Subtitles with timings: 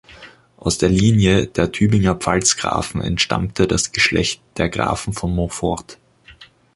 [0.57, 5.99] Aus der Linie der Tübinger Pfalzgrafen entstammte das Geschlecht der Grafen von Montfort.